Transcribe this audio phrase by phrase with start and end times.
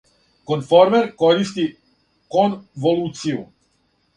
[0.51, 1.67] Конформер користи
[2.37, 3.45] конволуцију.